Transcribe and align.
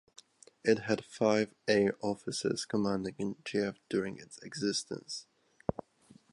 It 0.63 0.79
had 0.79 1.05
five 1.05 1.53
Air 1.67 1.95
Officers 2.01 2.65
Commanding 2.65 3.13
in 3.19 3.35
Chief 3.45 3.75
during 3.87 4.17
its 4.17 4.39
existence. 4.39 5.27